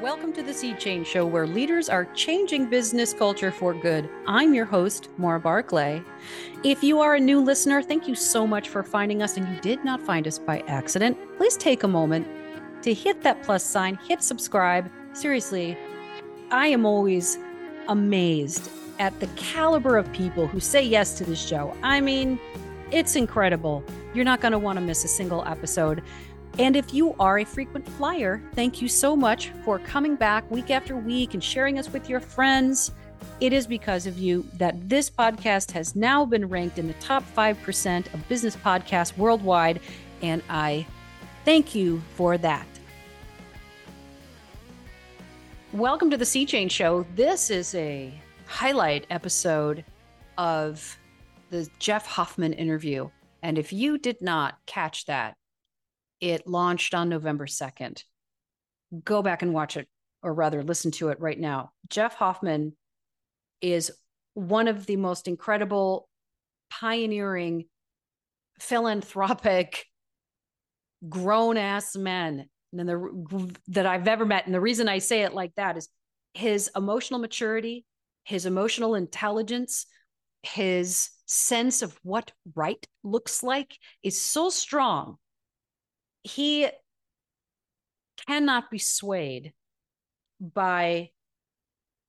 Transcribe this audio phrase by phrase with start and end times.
[0.00, 4.08] Welcome to the Sea Change Show, where leaders are changing business culture for good.
[4.28, 6.04] I'm your host, Maura Barclay.
[6.62, 9.60] If you are a new listener, thank you so much for finding us, and you
[9.60, 11.18] did not find us by accident.
[11.36, 12.28] Please take a moment
[12.82, 14.88] to hit that plus sign, hit subscribe.
[15.14, 15.76] Seriously,
[16.52, 17.36] I am always
[17.88, 21.76] amazed at the caliber of people who say yes to this show.
[21.82, 22.38] I mean,
[22.92, 23.82] it's incredible.
[24.14, 26.02] You're not going to want to miss a single episode.
[26.56, 30.70] And if you are a frequent flyer, thank you so much for coming back week
[30.70, 32.92] after week and sharing us with your friends.
[33.40, 37.22] It is because of you that this podcast has now been ranked in the top
[37.36, 39.80] 5% of business podcasts worldwide.
[40.22, 40.86] And I
[41.44, 42.66] thank you for that.
[45.72, 47.06] Welcome to the Sea Change Show.
[47.14, 48.12] This is a
[48.46, 49.84] highlight episode
[50.38, 50.98] of
[51.50, 53.10] the Jeff Hoffman interview.
[53.42, 55.36] And if you did not catch that,
[56.20, 58.02] it launched on November 2nd.
[59.04, 59.88] Go back and watch it,
[60.22, 61.72] or rather, listen to it right now.
[61.88, 62.76] Jeff Hoffman
[63.60, 63.90] is
[64.34, 66.08] one of the most incredible,
[66.70, 67.64] pioneering,
[68.60, 69.84] philanthropic,
[71.08, 74.46] grown ass men that I've ever met.
[74.46, 75.88] And the reason I say it like that is
[76.34, 77.84] his emotional maturity,
[78.24, 79.86] his emotional intelligence,
[80.42, 85.18] his sense of what right looks like is so strong
[86.28, 86.68] he
[88.26, 89.52] cannot be swayed
[90.40, 91.10] by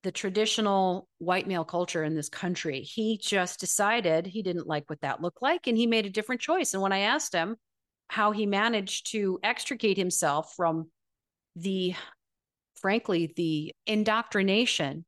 [0.02, 2.80] the traditional white male culture in this country.
[2.80, 6.40] He just decided he didn't like what that looked like and he made a different
[6.40, 6.72] choice.
[6.72, 7.56] And when I asked him
[8.08, 10.90] how he managed to extricate himself from
[11.54, 11.94] the,
[12.80, 15.04] frankly, the indoctrination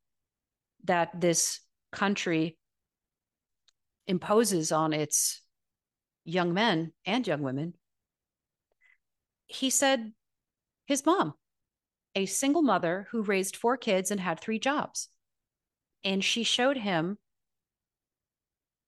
[0.84, 2.58] that this country
[4.06, 5.40] imposes on its
[6.24, 7.74] young men and young women,
[9.52, 10.12] he said
[10.86, 11.34] his mom,
[12.14, 15.08] a single mother who raised four kids and had three jobs.
[16.04, 17.18] And she showed him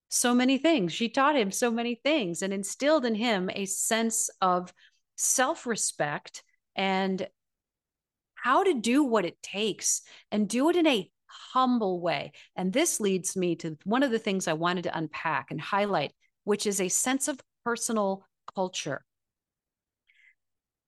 [0.08, 0.92] so many things.
[0.92, 4.72] She taught him so many things and instilled in him a sense of
[5.16, 6.42] self respect
[6.76, 7.26] and
[8.34, 12.32] how to do what it takes and do it in a humble way.
[12.56, 16.12] And this leads me to one of the things I wanted to unpack and highlight,
[16.44, 19.04] which is a sense of personal culture.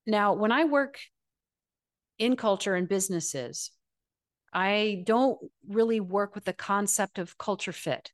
[0.07, 0.99] Now, when I work
[2.19, 3.71] in culture and businesses,
[4.53, 8.13] I don't really work with the concept of culture fit.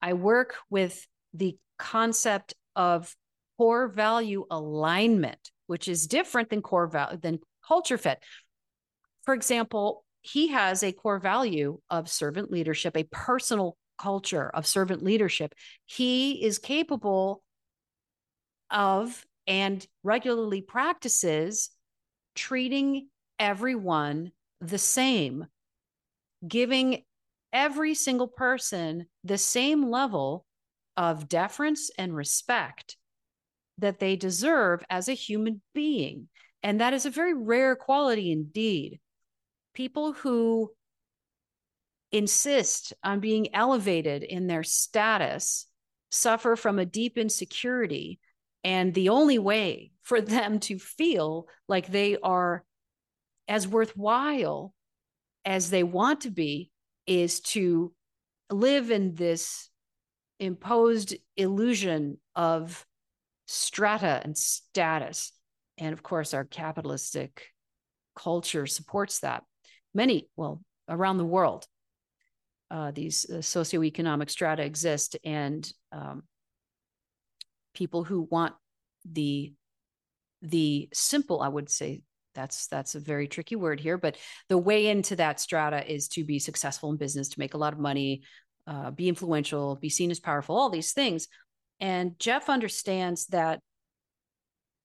[0.00, 3.14] I work with the concept of
[3.56, 8.18] core value alignment, which is different than core value than culture fit.
[9.24, 15.02] For example, he has a core value of servant leadership, a personal culture of servant
[15.02, 15.54] leadership.
[15.86, 17.42] He is capable
[18.70, 21.70] of and regularly practices
[22.34, 25.46] treating everyone the same,
[26.46, 27.02] giving
[27.52, 30.44] every single person the same level
[30.96, 32.96] of deference and respect
[33.78, 36.28] that they deserve as a human being.
[36.62, 39.00] And that is a very rare quality indeed.
[39.74, 40.70] People who
[42.12, 45.66] insist on being elevated in their status
[46.10, 48.20] suffer from a deep insecurity
[48.64, 52.64] and the only way for them to feel like they are
[53.46, 54.74] as worthwhile
[55.44, 56.70] as they want to be
[57.06, 57.92] is to
[58.50, 59.68] live in this
[60.40, 62.86] imposed illusion of
[63.46, 65.32] strata and status.
[65.76, 67.48] And of course, our capitalistic
[68.16, 69.44] culture supports that.
[69.94, 71.66] Many, well, around the world,
[72.70, 76.22] uh, these uh, socioeconomic strata exist, and um,
[77.74, 78.54] people who want
[79.10, 79.52] the
[80.42, 82.02] the simple i would say
[82.34, 84.16] that's that's a very tricky word here but
[84.48, 87.72] the way into that strata is to be successful in business to make a lot
[87.72, 88.22] of money
[88.66, 91.28] uh, be influential be seen as powerful all these things.
[91.80, 93.60] And jeff understands that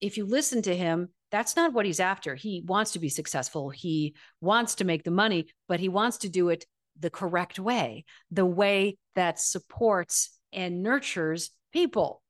[0.01, 2.33] if you listen to him that's not what he's after.
[2.33, 3.69] He wants to be successful.
[3.69, 6.65] He wants to make the money but he wants to do it
[7.00, 12.21] the correct way the way that supports and nurtures people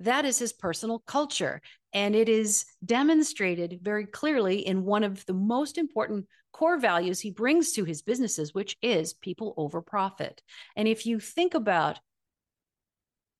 [0.00, 1.60] that is his personal culture.
[1.92, 7.30] And it is demonstrated very clearly in one of the most important core values he
[7.30, 10.42] brings to his businesses, which is people over profit.
[10.76, 12.00] And if you think about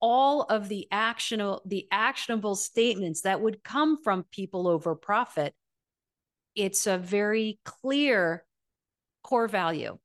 [0.00, 5.54] all of the actionable the actionable statements that would come from people over profit
[6.54, 8.44] it's a very clear
[9.22, 9.98] core value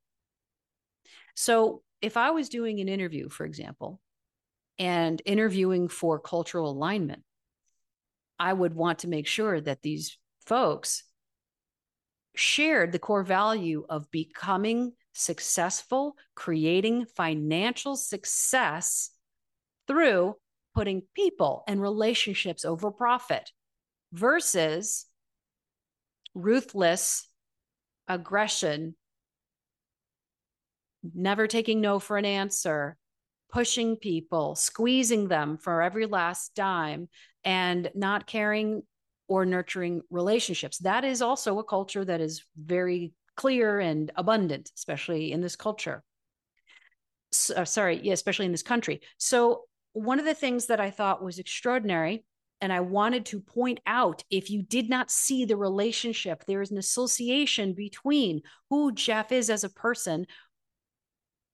[1.33, 4.01] so if i was doing an interview for example
[4.77, 7.23] and interviewing for cultural alignment,
[8.39, 11.03] I would want to make sure that these folks
[12.35, 19.11] shared the core value of becoming successful, creating financial success
[19.87, 20.35] through
[20.73, 23.51] putting people and relationships over profit
[24.11, 25.05] versus
[26.33, 27.27] ruthless
[28.07, 28.95] aggression,
[31.13, 32.97] never taking no for an answer,
[33.55, 37.07] pushing people, squeezing them for every last dime,
[37.45, 38.83] and not caring
[39.29, 40.77] or nurturing relationships.
[40.79, 46.03] That is also a culture that is very clear and abundant, especially in this culture.
[47.31, 48.99] So, uh, sorry, yeah, especially in this country.
[49.17, 49.63] So,
[49.93, 52.25] one of the things that I thought was extraordinary,
[52.59, 56.71] and I wanted to point out if you did not see the relationship, there is
[56.71, 60.27] an association between who Jeff is as a person,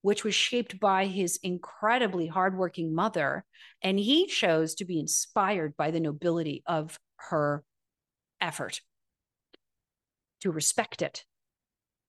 [0.01, 3.45] which was shaped by his incredibly hardworking mother.
[3.81, 7.63] And he chose to be inspired by the nobility of her
[8.39, 8.81] effort,
[10.41, 11.23] to respect it.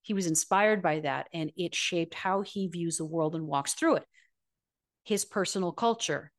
[0.01, 3.73] He was inspired by that, and it shaped how he views the world and walks
[3.73, 4.05] through it.
[5.05, 6.31] His personal culture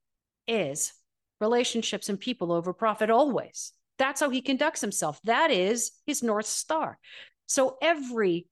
[0.46, 0.92] is
[1.40, 3.72] relationships and people over profit always.
[3.98, 5.20] That's how he conducts himself.
[5.24, 6.98] That is his North Star.
[7.46, 8.48] So every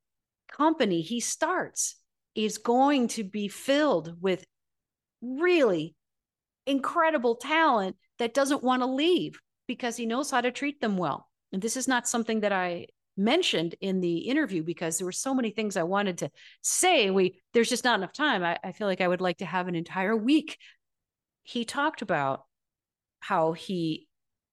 [0.50, 1.96] company he starts
[2.34, 4.44] is going to be filled with
[5.20, 5.94] really
[6.67, 11.29] incredible talent that doesn't want to leave because he knows how to treat them well.
[11.52, 12.87] And this is not something that I
[13.17, 16.31] mentioned in the interview because there were so many things I wanted to
[16.62, 17.11] say.
[17.11, 18.43] We there's just not enough time.
[18.43, 20.58] I, I feel like I would like to have an entire week.
[21.43, 22.44] He talked about
[23.20, 24.08] how he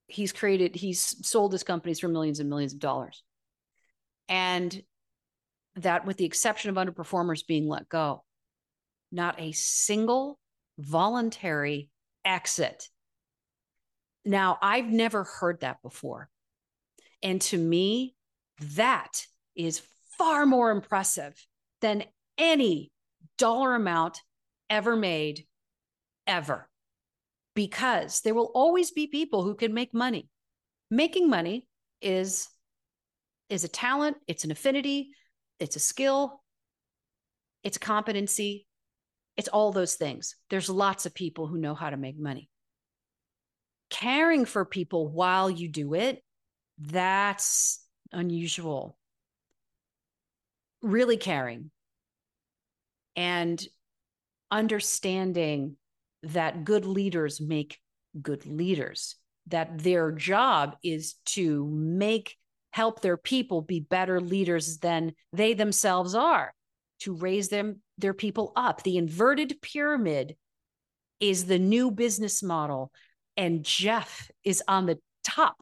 [0.07, 3.23] he's created he's sold his companies for millions and millions of dollars.
[4.27, 4.83] And
[5.75, 8.23] that with the exception of underperformers being let go,
[9.11, 10.39] not a single
[10.77, 11.89] voluntary
[12.25, 12.89] exit.
[14.25, 16.29] Now, I've never heard that before.
[17.23, 18.15] And to me,
[18.75, 19.25] that
[19.55, 19.81] is
[20.17, 21.33] far more impressive
[21.81, 22.03] than
[22.37, 22.91] any
[23.37, 24.21] dollar amount
[24.69, 25.45] ever made,
[26.27, 26.69] ever.
[27.55, 30.29] Because there will always be people who can make money.
[30.91, 31.67] Making money
[32.01, 32.47] is,
[33.49, 35.11] is a talent, it's an affinity,
[35.59, 36.41] it's a skill,
[37.63, 38.67] it's competency,
[39.37, 40.35] it's all those things.
[40.49, 42.49] There's lots of people who know how to make money.
[43.89, 46.23] Caring for people while you do it
[46.79, 48.97] that's unusual.
[50.81, 51.71] Really caring
[53.15, 53.61] and
[54.49, 55.75] understanding
[56.23, 57.79] that good leaders make
[58.21, 59.15] good leaders,
[59.47, 62.37] that their job is to make
[62.71, 66.53] help their people be better leaders than they themselves are
[66.99, 70.35] to raise them their people up the inverted pyramid
[71.19, 72.91] is the new business model
[73.37, 75.57] and jeff is on the top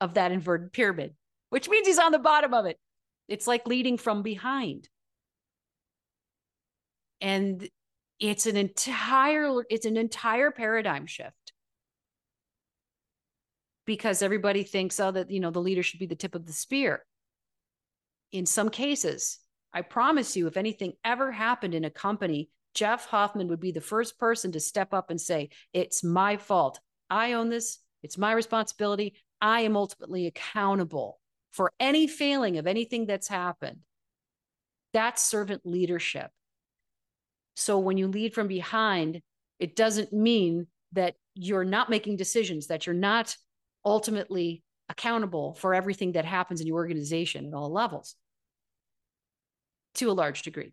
[0.00, 1.14] of that inverted pyramid,
[1.50, 2.78] which means he's on the bottom of it.
[3.28, 4.88] It's like leading from behind.
[7.20, 7.66] And
[8.20, 11.43] it's an entire it's an entire paradigm shift.
[13.86, 16.52] Because everybody thinks oh that you know the leader should be the tip of the
[16.52, 17.04] spear.
[18.32, 19.38] In some cases,
[19.72, 23.80] I promise you if anything ever happened in a company, Jeff Hoffman would be the
[23.80, 26.80] first person to step up and say, "It's my fault.
[27.10, 27.78] I own this.
[28.02, 29.14] It's my responsibility.
[29.40, 31.20] I am ultimately accountable
[31.52, 33.80] for any failing of anything that's happened.
[34.92, 36.30] That's servant leadership.
[37.56, 39.22] So when you lead from behind,
[39.58, 43.36] it doesn't mean that you're not making decisions, that you're not
[43.84, 48.16] ultimately accountable for everything that happens in your organization at all levels
[49.94, 50.72] to a large degree.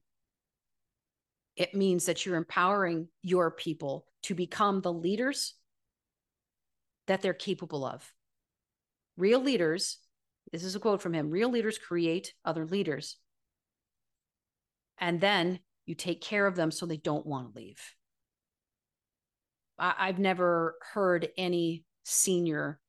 [1.55, 5.53] It means that you're empowering your people to become the leaders
[7.07, 8.09] that they're capable of.
[9.17, 9.99] Real leaders,
[10.51, 13.17] this is a quote from him real leaders create other leaders.
[14.97, 17.81] And then you take care of them so they don't want to leave.
[19.77, 22.79] I've never heard any senior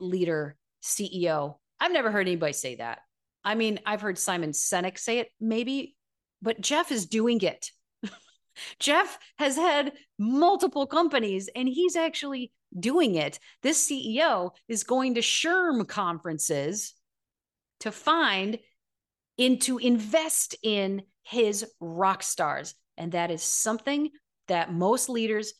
[0.00, 3.00] leader, CEO, I've never heard anybody say that.
[3.44, 5.96] I mean, I've heard Simon Sinek say it, maybe,
[6.42, 7.70] but Jeff is doing it.
[8.78, 13.38] Jeff has had multiple companies and he's actually doing it.
[13.62, 16.94] This CEO is going to SHRM conferences
[17.80, 18.58] to find
[19.38, 22.74] and to invest in his rock stars.
[22.96, 24.10] And that is something
[24.48, 25.54] that most leaders,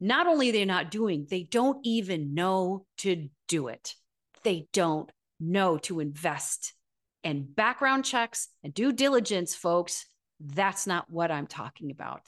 [0.00, 3.94] not only they're not doing, they don't even know to do it.
[4.42, 5.10] They don't
[5.40, 6.74] know to invest.
[7.22, 10.06] And background checks and due diligence, folks,
[10.40, 12.22] that's not what I'm talking about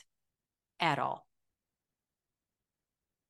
[0.80, 1.26] at all.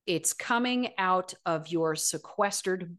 [0.07, 2.97] It's coming out of your sequestered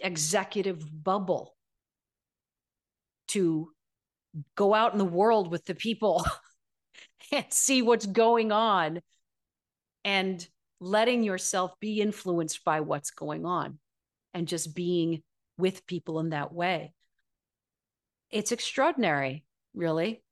[0.00, 1.56] executive bubble
[3.28, 3.70] to
[4.54, 6.24] go out in the world with the people
[7.32, 9.00] and see what's going on
[10.04, 10.46] and
[10.80, 13.78] letting yourself be influenced by what's going on
[14.34, 15.22] and just being
[15.56, 16.92] with people in that way.
[18.30, 19.44] It's extraordinary,
[19.74, 20.22] really.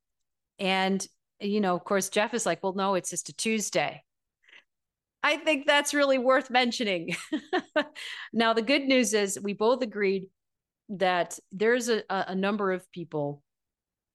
[0.59, 1.07] And,
[1.41, 4.03] you know, of course, Jeff is like, well, no, it's just a Tuesday.
[5.23, 7.15] I think that's really worth mentioning.
[8.33, 10.27] now, the good news is we both agreed
[10.89, 13.43] that there's a, a number of people,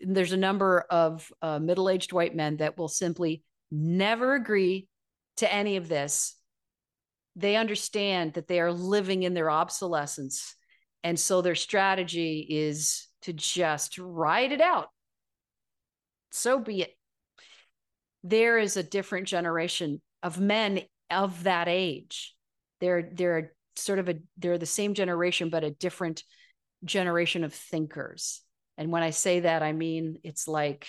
[0.01, 4.87] there's a number of uh, middle aged white men that will simply never agree
[5.37, 6.35] to any of this.
[7.35, 10.55] They understand that they are living in their obsolescence.
[11.03, 14.89] And so their strategy is to just ride it out.
[16.31, 16.97] So be it.
[18.23, 22.35] There is a different generation of men of that age.
[22.81, 26.23] They're they're sort of a they're the same generation, but a different
[26.83, 28.41] generation of thinkers.
[28.77, 30.87] And when I say that, I mean it's like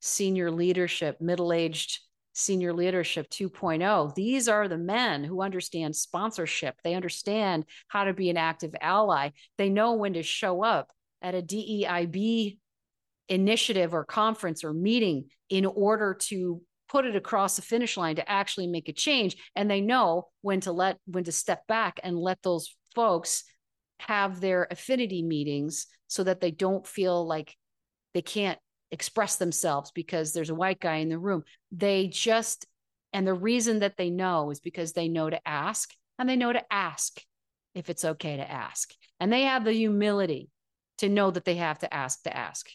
[0.00, 2.00] senior leadership, middle-aged
[2.32, 4.14] senior leadership 2.0.
[4.14, 6.76] These are the men who understand sponsorship.
[6.82, 9.30] They understand how to be an active ally.
[9.58, 12.58] They know when to show up at a DEIB
[13.28, 18.30] initiative or conference or meeting in order to put it across the finish line to
[18.30, 22.18] actually make a change and they know when to let when to step back and
[22.18, 23.44] let those folks
[24.00, 27.56] have their affinity meetings so that they don't feel like
[28.12, 28.58] they can't
[28.92, 32.66] express themselves because there's a white guy in the room they just
[33.12, 36.52] and the reason that they know is because they know to ask and they know
[36.52, 37.20] to ask
[37.74, 40.48] if it's okay to ask and they have the humility
[40.98, 42.68] to know that they have to ask to ask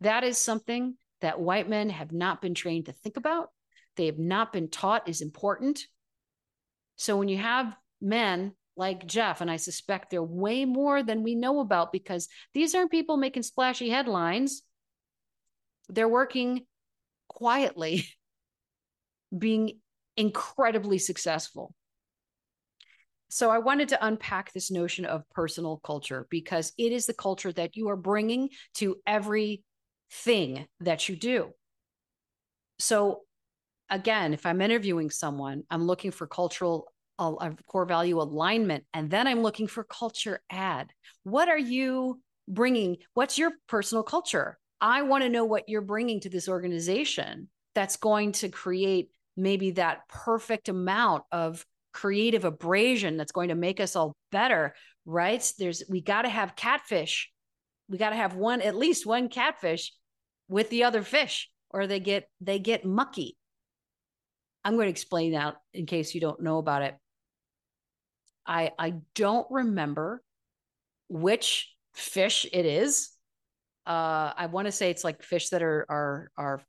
[0.00, 3.50] that is something that white men have not been trained to think about.
[3.96, 5.80] They have not been taught is important.
[6.96, 11.34] So when you have men like Jeff, and I suspect they're way more than we
[11.34, 14.62] know about because these aren't people making splashy headlines.
[15.88, 16.66] They're working
[17.28, 18.06] quietly,
[19.38, 19.80] being
[20.16, 21.74] incredibly successful.
[23.28, 27.52] So I wanted to unpack this notion of personal culture because it is the culture
[27.52, 29.62] that you are bringing to every
[30.10, 31.52] thing that you do.
[32.78, 33.22] So,
[33.90, 36.92] again, if I'm interviewing someone, I'm looking for cultural
[37.66, 40.90] core value alignment, and then I'm looking for culture add.
[41.24, 42.98] What are you bringing?
[43.14, 44.58] What's your personal culture?
[44.80, 49.72] I want to know what you're bringing to this organization that's going to create maybe
[49.72, 54.74] that perfect amount of creative abrasion that's going to make us all better
[55.06, 55.52] right?
[55.58, 57.30] There's we got to have catfish.
[57.88, 59.92] We got to have one at least one catfish
[60.48, 63.36] with the other fish or they get they get mucky.
[64.64, 66.96] I'm going to explain that in case you don't know about it.
[68.44, 70.22] I i don't remember
[71.08, 73.10] which fish it is
[73.86, 76.60] uh i want to say it's like fish that are are are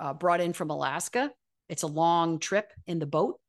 [0.00, 1.30] uh, brought in from alaska.
[1.68, 3.40] It's a long trip in the boat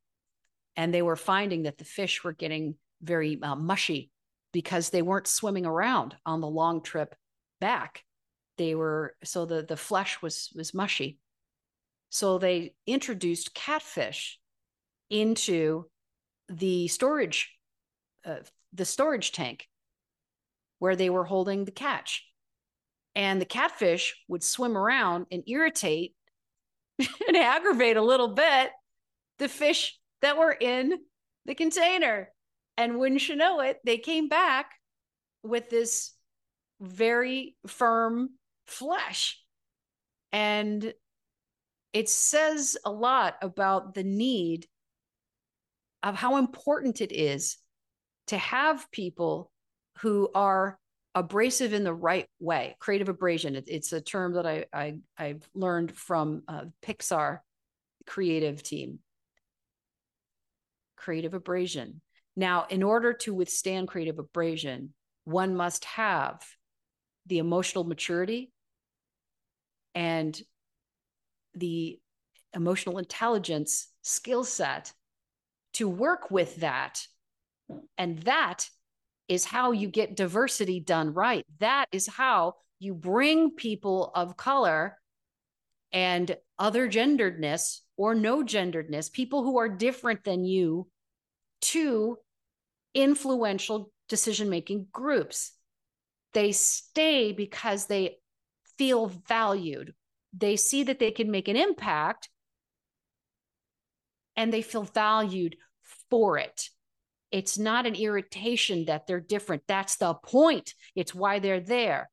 [0.76, 4.10] and they were finding that the fish were getting very uh, mushy
[4.52, 7.14] because they weren't swimming around on the long trip
[7.60, 8.04] back.
[8.58, 11.18] They were so the the flesh was was mushy.
[12.10, 14.38] So they introduced catfish
[15.08, 15.84] into
[16.48, 17.54] the storage
[18.24, 18.36] uh,
[18.72, 19.68] the storage tank
[20.78, 22.26] where they were holding the catch
[23.14, 26.14] and the catfish would swim around and irritate
[26.98, 28.70] and aggravate a little bit
[29.38, 30.98] the fish that were in
[31.46, 32.30] the container
[32.76, 34.72] and wouldn't you know it they came back
[35.42, 36.12] with this
[36.80, 38.30] very firm
[38.66, 39.42] flesh.
[40.32, 40.92] And
[41.92, 44.66] it says a lot about the need
[46.02, 47.58] of how important it is
[48.28, 49.50] to have people
[49.98, 50.78] who are
[51.14, 55.48] abrasive in the right way creative abrasion it, it's a term that I, I i've
[55.54, 57.40] learned from uh, pixar
[58.06, 59.00] creative team
[60.96, 62.00] creative abrasion
[62.36, 66.42] now in order to withstand creative abrasion one must have
[67.26, 68.52] the emotional maturity
[69.94, 70.40] and
[71.54, 71.98] the
[72.54, 74.92] emotional intelligence skill set
[75.74, 77.06] to work with that.
[77.96, 78.68] And that
[79.30, 81.46] is how you get diversity done right.
[81.60, 84.98] That is how you bring people of color
[85.92, 90.88] and other genderedness or no genderedness, people who are different than you,
[91.60, 92.18] to
[92.92, 95.52] influential decision making groups.
[96.32, 98.16] They stay because they
[98.78, 99.94] feel valued.
[100.36, 102.28] They see that they can make an impact
[104.34, 105.54] and they feel valued
[106.08, 106.70] for it.
[107.30, 109.62] It's not an irritation that they're different.
[109.68, 110.74] That's the point.
[110.94, 112.10] It's why they're there.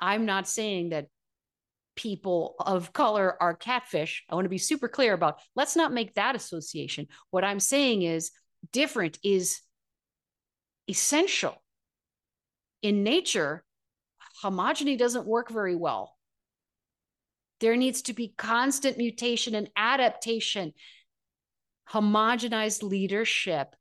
[0.00, 1.06] I'm not saying that
[1.96, 4.24] people of color are catfish.
[4.30, 7.08] I want to be super clear about let's not make that association.
[7.30, 8.30] What I'm saying is
[8.72, 9.60] different is
[10.88, 11.60] essential.
[12.82, 13.64] In nature,
[14.44, 16.14] homogeny doesn't work very well.
[17.58, 20.74] There needs to be constant mutation and adaptation.
[21.90, 23.74] Homogenized leadership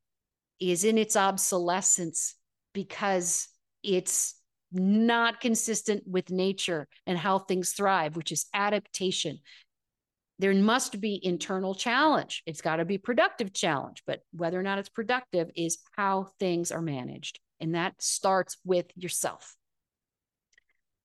[0.59, 2.35] is in its obsolescence
[2.73, 3.47] because
[3.83, 4.35] it's
[4.71, 9.39] not consistent with nature and how things thrive, which is adaptation.
[10.39, 12.43] There must be internal challenge.
[12.45, 16.71] It's got to be productive challenge, but whether or not it's productive is how things
[16.71, 17.39] are managed.
[17.59, 19.55] And that starts with yourself.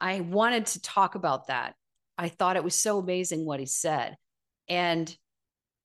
[0.01, 1.75] I wanted to talk about that.
[2.19, 4.17] I thought it was so amazing what he said.
[4.69, 5.17] And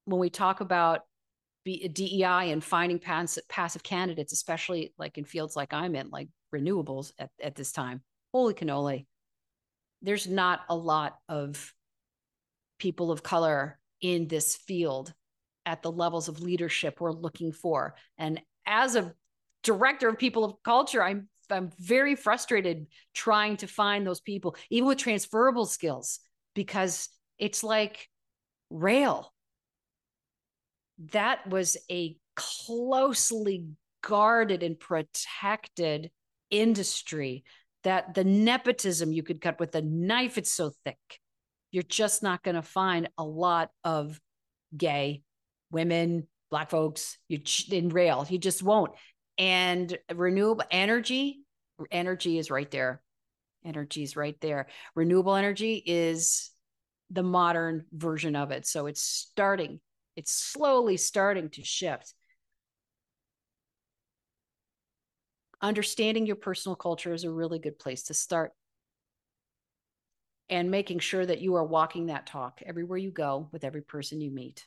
[0.06, 1.02] when we talk about
[1.68, 7.12] Uh, DEI and finding passive candidates, especially like in fields like I'm in, like renewables
[7.20, 8.02] at, at this time.
[8.34, 9.06] Holy cannoli.
[10.02, 11.74] There's not a lot of
[12.80, 15.14] people of color in this field
[15.66, 17.96] at the levels of leadership we're looking for.
[18.18, 19.14] And as a
[19.64, 24.88] director of people of culture, I'm I'm very frustrated trying to find those people, even
[24.88, 26.20] with transferable skills,
[26.54, 27.10] because
[27.40, 28.10] it's like
[28.70, 29.34] rail.
[31.12, 33.66] That was a closely
[34.04, 36.12] guarded and protected
[36.50, 37.44] industry
[37.84, 40.98] that the nepotism you could cut with a knife, it's so thick.
[41.72, 44.20] You're just not going to find a lot of
[44.76, 45.24] gay
[45.72, 48.26] women, black folks you in rail.
[48.30, 48.92] You just won't.
[49.38, 51.42] And renewable energy,
[51.92, 53.02] energy is right there.
[53.66, 54.68] Energy is right there.
[54.96, 56.52] Renewable energy is
[57.10, 58.66] the modern version of it.
[58.66, 59.80] So it's starting,
[60.18, 62.14] it's slowly starting to shift.
[65.62, 68.52] understanding your personal culture is a really good place to start.
[70.50, 74.22] And making sure that you are walking that talk everywhere you go with every person
[74.22, 74.66] you meet.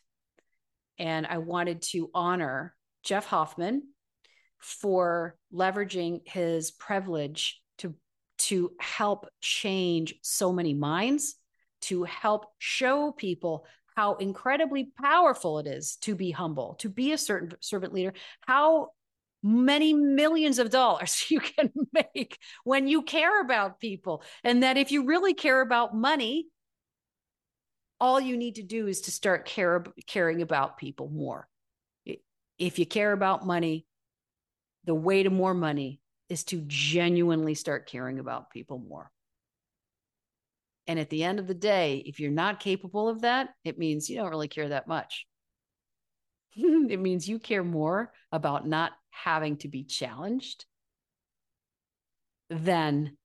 [0.98, 3.84] And I wanted to honor Jeff Hoffman
[4.58, 7.94] for leveraging his privilege to,
[8.38, 11.36] to help change so many minds,
[11.82, 13.64] to help show people
[14.00, 18.88] how incredibly powerful it is to be humble, to be a certain servant leader, how
[19.42, 24.22] many millions of dollars you can make when you care about people.
[24.42, 26.46] And that if you really care about money,
[28.00, 31.46] all you need to do is to start care, caring about people more.
[32.56, 33.84] If you care about money,
[34.84, 39.10] the way to more money is to genuinely start caring about people more.
[40.90, 44.10] And at the end of the day, if you're not capable of that, it means
[44.10, 45.24] you don't really care that much.
[46.56, 50.64] it means you care more about not having to be challenged
[52.48, 53.16] than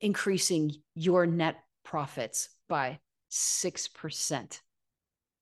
[0.00, 2.98] increasing your net profits by
[3.30, 4.60] 6%.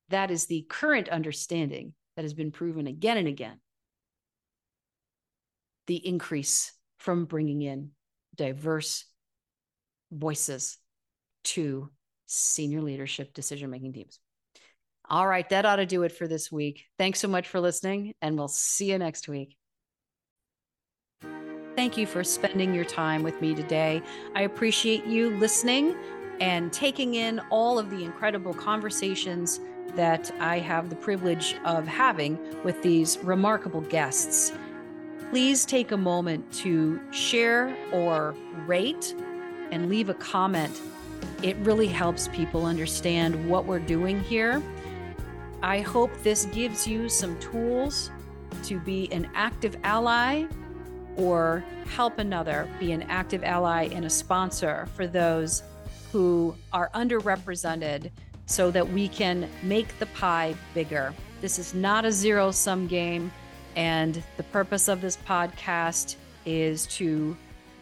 [0.08, 3.60] That is the current understanding that has been proven again and again.
[5.86, 7.92] The increase from bringing in
[8.34, 9.04] diverse
[10.10, 10.78] voices
[11.44, 11.90] to
[12.26, 14.18] senior leadership decision making teams.
[15.08, 16.84] All right, that ought to do it for this week.
[16.96, 19.56] Thanks so much for listening, and we'll see you next week.
[21.74, 24.02] Thank you for spending your time with me today.
[24.34, 25.96] I appreciate you listening
[26.40, 29.60] and taking in all of the incredible conversations
[29.96, 34.52] that I have the privilege of having with these remarkable guests.
[35.30, 38.34] Please take a moment to share or
[38.66, 39.14] rate
[39.72, 40.80] and leave a comment.
[41.42, 44.62] It really helps people understand what we're doing here
[45.62, 48.10] I hope this gives you some tools
[48.64, 50.46] to be an active ally
[51.16, 51.62] or
[51.94, 55.62] help another be an active ally and a sponsor for those
[56.12, 58.10] who are underrepresented
[58.46, 61.12] so that we can make the pie bigger.
[61.42, 63.30] This is not a zero sum game.
[63.76, 67.36] And the purpose of this podcast is to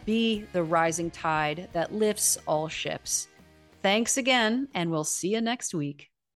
[0.09, 3.27] be the rising tide that lifts all ships.
[3.83, 6.08] Thanks again, and we'll see you next week.